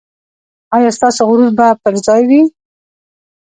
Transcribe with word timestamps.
ایا 0.75 0.89
ستاسو 0.97 1.21
غرور 1.29 1.51
به 1.57 1.67
پر 1.81 1.93
ځای 2.05 2.21
وي؟ 2.29 2.41